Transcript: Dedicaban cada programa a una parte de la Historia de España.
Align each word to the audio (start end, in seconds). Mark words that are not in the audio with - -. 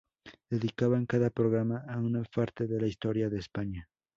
Dedicaban 0.49 1.05
cada 1.05 1.29
programa 1.29 1.85
a 1.87 1.99
una 1.99 2.23
parte 2.23 2.65
de 2.65 2.81
la 2.81 2.87
Historia 2.87 3.29
de 3.29 3.37
España. 3.37 3.87